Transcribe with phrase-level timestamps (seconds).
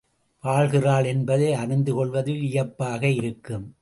[0.43, 3.67] வாழ்கிறாள் என்பதை அறிந்துகொள்வது வியப்பாக இருக்கும்.